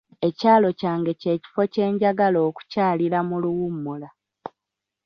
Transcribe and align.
Ekyalo 0.27 0.69
kyange 0.79 1.11
kye 1.21 1.33
kifo 1.43 1.63
kyenjagala 1.73 2.39
okukyalira 2.49 3.19
mu 3.27 3.35
luwummula. 3.43 4.09